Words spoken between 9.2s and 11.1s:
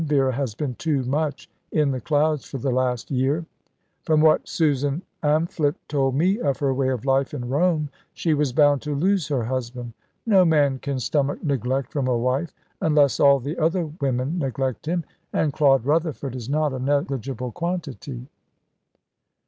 her husband. No man can